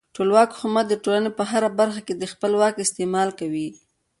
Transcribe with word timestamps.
ټولواک 0.15 0.49
حکومت 0.55 0.85
د 0.89 0.93
ټولنې 1.03 1.29
په 1.37 1.43
هره 1.51 1.69
برخه 1.79 2.01
کې 2.07 2.13
د 2.17 2.23
خپل 2.33 2.51
واک 2.59 2.75
استعمال 2.85 3.29
کوي. 3.39 3.67